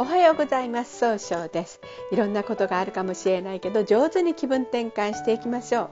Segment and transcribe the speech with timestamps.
[0.00, 0.96] おはようございます。
[1.00, 1.80] 総称です。
[2.12, 5.90] いろんなことがあるかもしれないけど上手に気分転換していきましょう。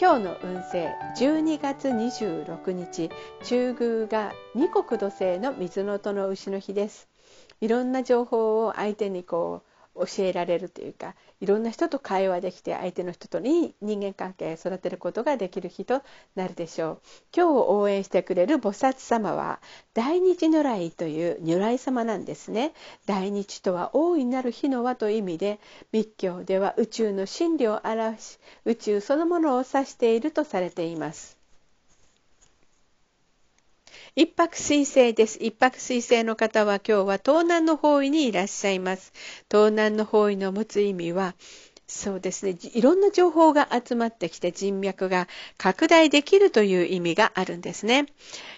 [0.00, 3.08] 今日の運勢12月26日
[3.44, 7.08] 中宮が二国土星の水の音の牛の日です。
[7.60, 16.02] いろんな情報を相手にこう教えられるというかいろんな人と会話できて相手の人といい人間関係を育てることができる日と
[16.34, 17.00] なるでしょう。
[17.36, 19.60] 今日を応援してくれる菩薩様は
[19.94, 22.72] 大日如来という如来様なんですね。
[23.06, 25.60] 大日とは大いなる日の輪という意味で
[25.92, 31.35] 密教では宇宙の真理を表し宇宙そのものを指しているとされています。
[34.16, 35.38] 一泊水星です。
[35.40, 39.12] 一泊水星の方は今日は東南の方位にいらっしゃいます。
[39.48, 41.36] 東南の方位の持つ意味は、
[41.88, 42.56] そうですね。
[42.74, 48.06] いろんな情報が集まってきて人脈が拡大できるという意味があるんですね。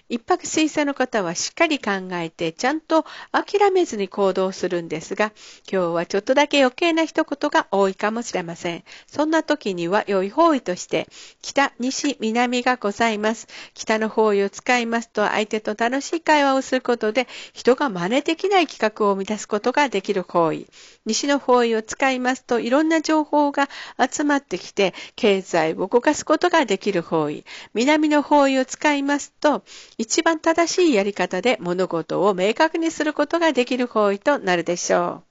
[0.09, 5.31] 一泊水星の方はしっかり考えてちゃんと諦めずに行動するんですが、
[5.71, 8.83] 今日はちょっとだけ余計な一言が多いかもしれません。
[9.05, 11.07] そんな時には良い方位として、
[11.43, 13.47] 北、西、南がございます。
[13.75, 20.65] 北の方位を使いますと相手と楽しい会話をすることで人が真似できない企画を生み出すことができる方位。
[21.05, 23.18] 西の方位を使いますといろんな情報
[23.51, 27.43] が集まってきて経済を動かすことができる方位。
[27.73, 29.63] 南の方位を使いますと
[29.97, 35.28] 一番正しいやり方で物事を明確にすることができる方位となるでしょう。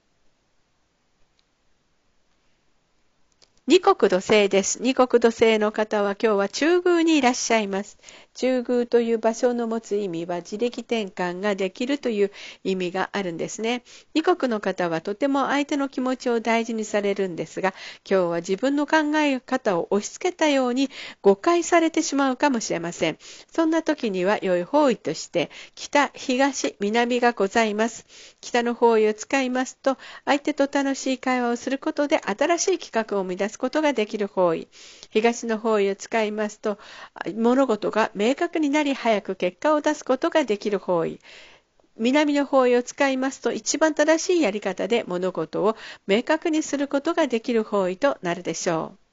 [3.68, 4.80] 二国土星です。
[4.80, 7.98] 二国土星の方は今日は中宮にいらっしゃいます。
[8.32, 12.30] 中宮という場所の持つ意味は自力転換ができるという
[12.64, 13.82] 意味があるんですね。
[14.14, 17.74] 二国の方はとても相手の気持ちを大事にされるんですが、
[18.10, 20.88] 今日は自分の考え方を押し付けたように
[21.20, 23.18] 誤解されてしまうかもしれません。
[23.52, 28.06] そんな時には良い方位として、北、東、南がございます。
[28.40, 34.68] 北の方位を使いますと、相手と楽しい会話をすることで新しい企画を生み出すことができる方位。
[35.10, 36.78] 東の方位を使いますと、
[37.36, 41.20] 物事が明確になり早く結果を出すことができる方位。
[41.98, 45.76] 南の方位を使いますと一番正しいやり方で物事を
[46.06, 49.07] 明確にすることができる方位となるでしょう。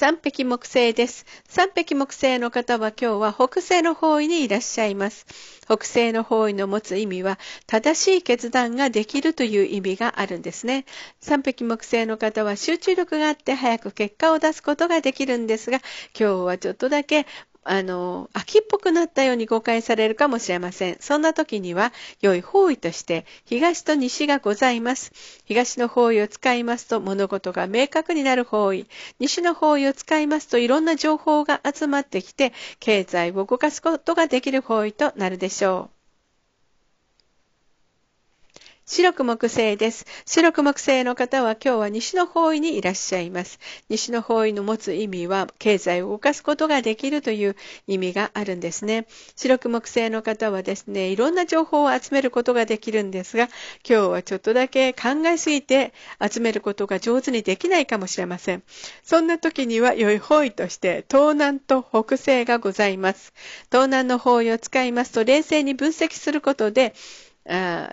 [0.00, 1.26] 三匹木星です。
[1.48, 5.26] 三匹木星の方は今日は北西の方位にいらっしゃいます。
[5.64, 7.36] 北西の方位の持つ意味は、
[7.66, 10.84] 正しい決断ができるという意味があるんですね。
[11.18, 15.78] 三匹木星の方は集中力があって早く結果を出すことができるんですが、
[16.16, 17.26] 今日はちょっとだけ
[17.62, 20.96] あの、秋っぽくなったように誤解されるかもしれません。
[21.00, 25.12] そんな時には、良い方位として、東と西がございます。
[25.44, 28.86] 東の方位を使いますと、物事が明確になる方位。
[29.18, 35.97] 西の方位を使いますと、いろんな情報が集まってきて、経済を動かすことができる方位となるでしょう。
[38.90, 40.06] 白く木星です。
[40.24, 43.58] 白く木星の方は今日は西の方位にいらっしゃいます。
[43.90, 47.56] 西の方位の持つ意味は経済を動かすことができるという
[47.86, 49.06] 意味があるんですね。
[49.36, 53.50] 白く木星の方はですね、いろんな情報を集めることができるんですが、
[53.86, 58.62] 今日はちょっとだけ考えすぎて集めることが上手にできないかもしれません。
[59.02, 63.34] そんな時には良い方位として東南と北西がございます。
[63.70, 66.94] 東南の方位を使いますと冷静に分析することで、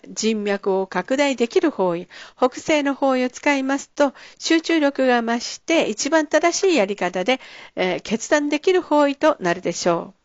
[0.10, 2.08] 人脈を拡大できる方位、
[2.38, 7.40] 北西の方位を使いますと、集中力が増して一番正しいやり方で、
[7.76, 10.25] えー、決断できる方位となるでしょう。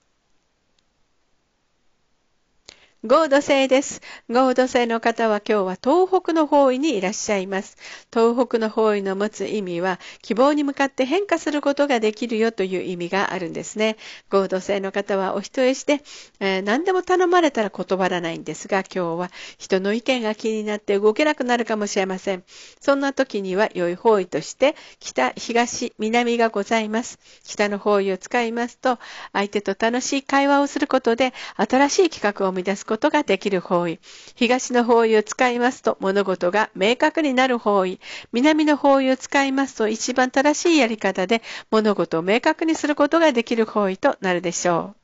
[3.02, 4.02] 合土星です。
[4.28, 7.78] 合土星の方は今日は東北の方位にいらっしゃいます。
[8.12, 13.96] 東北の方位の持つ意味は、希望に向かって変化することができるよという意味があるんですね。
[14.28, 16.02] 合土星の方はお人よしで、
[16.40, 22.44] えー、何でも頼まれたら断らないんですが、今日は人の意見が気になって動けなくなるかもしれません。
[22.82, 27.18] そんな時には良い方位として、北、東、南がございます。
[27.46, 28.98] 北の方位を使いますと、
[29.32, 34.00] 相手と楽しい会話をすることで、新しい企画を生み出すことができる方位。
[34.34, 38.00] 東の方位を使いますと物事が明確になる方位。
[38.32, 41.40] 南の方位を使いますと一番正しいやり方で
[41.70, 44.99] 物事を明確にすることができる方位となるでしょう。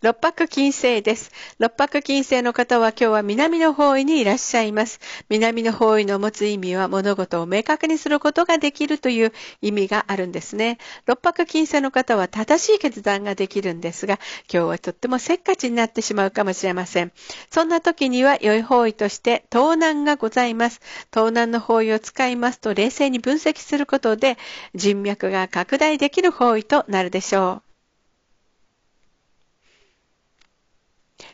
[0.00, 1.32] 六白金星です。
[1.58, 5.00] 六白金星の方は今日は南の方位にいらっしゃいます。
[5.28, 10.78] 南の方位の持つ意味は物事を明確にすることができるという意味があるんですね。
[11.06, 14.20] 六白金星の方は正しい決断ができるんですが、
[14.52, 17.10] 今日はとってもせっかちになってしまうかもしれません。
[17.50, 20.80] そんな時には良い方位として東南がございます。
[21.12, 24.38] 東南の方位を使いますと冷静に分析することで
[24.76, 27.67] 人脈が拡大できる方位となるでしょう。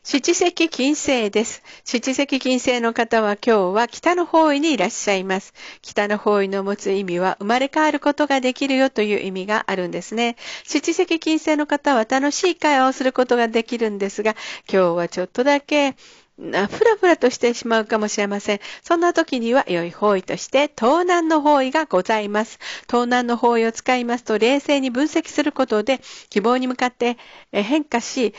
[0.03, 1.63] 七石金星です。
[1.85, 5.55] 七石金星の方は今日は北の方位にいらっしゃいます。
[5.83, 10.37] 北の方位の持つ意味は生まれ変わることができるよという意味があるんですね。
[10.65, 14.37] 七石金星の方は楽しい会話をすることができるんですが、
[14.71, 15.97] 今日はちょっとだけ
[16.37, 16.67] ふら
[16.97, 18.61] ふらとしてしまうかもしれません。
[18.83, 22.59] そんな時には良い方位として盗難の方位がございます。
[22.89, 26.01] 盗難の方位を使いますと冷静に分析することで
[26.31, 27.19] 希望に向かって
[27.53, 28.35] 変化し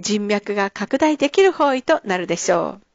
[0.00, 2.86] 人脈が拡大できる方位となるでしょう。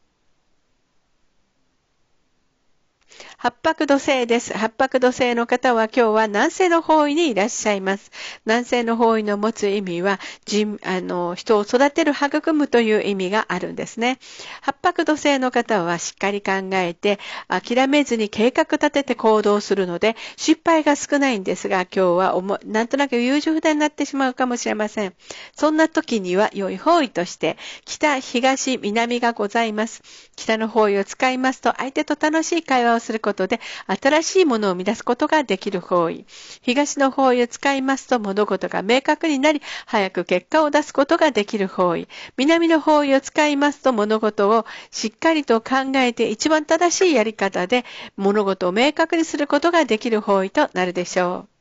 [3.38, 4.54] 八白土星です。
[4.58, 8.12] 八白土星の方は今日は南西の方位にいらっしゃいます。
[8.46, 14.20] 南西の方位の持つ意味は、人、あの、人を育てる、育むという意味があるんですね。
[14.62, 25.14] 八白土星の方はしっかり考えて、諦めずに計画立てて行動するので、失敗が少ないんですが、今日は思なんとなく優柔不断になってしまうかもしれません。
[25.56, 30.02] そんな時には良い方位として、北、東、南がございます。
[30.38, 36.26] 北の方位を使いますと、相手と楽しい会話をすることで、新しいものを生み出すことができる方位。
[36.62, 42.08] 東の方位を使いますと、物事が明確になり、早く結果を出すことができる方位。
[42.38, 47.84] 南の方位を使いますと、物事をしっかりと考えて、一番正しいやり方で、
[48.16, 51.55] 物事を明確にすることができる方位となるでしょう。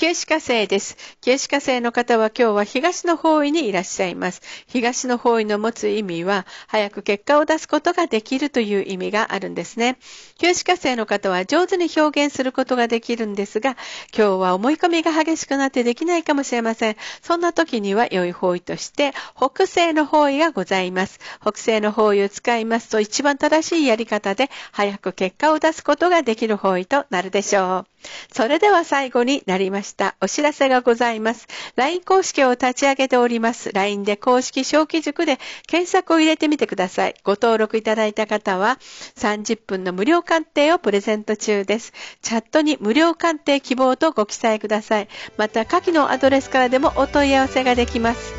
[0.00, 0.96] 九死火星です。
[1.20, 4.40] 九死火星の方は今日は東の方位にいらっしゃいます。
[4.66, 9.98] 東の方位の持つ意味は、早く結果を出すことができるという意味があるんですね。
[10.38, 13.76] 九死火星の方は上手に表現することができるんですが、
[14.16, 16.96] 今日は思い込みが激しくなってできないかもしれません。
[17.20, 21.20] そんな時には良い方位として、北西の方位がございます。
[21.42, 27.99] 北西の方位を使いますと一番正しいやり方で、早く結果を出すことができる方位となるでしょう。
[28.32, 30.16] それでは最後になりました。
[30.20, 31.46] お知らせがございます。
[31.76, 33.72] LINE 公式を立ち上げております。
[33.72, 37.14] LINE で公式小記塾で検索を入れてみてください。
[37.24, 38.78] ご登録いただいた方は
[39.16, 41.92] 30分の無料鑑定をプレゼント中です。
[42.22, 45.08] チャットに無料鑑定希望とご記載ください。
[45.36, 48.32] また下記のアドレスからでもお問い合わせができます。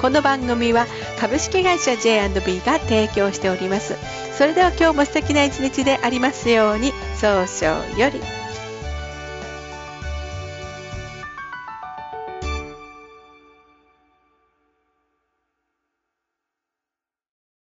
[0.00, 0.86] この番組は
[1.18, 3.96] 株式会社 J&B が提供しております。
[4.36, 8.47] それでは今日も素敵な一日でありますように、早々より。